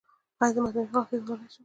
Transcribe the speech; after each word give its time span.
ایا 0.41 0.49
زه 0.53 0.59
مصنوعي 0.63 0.89
غاښ 0.93 1.09
ایښودلی 1.11 1.47
شم؟ 1.53 1.59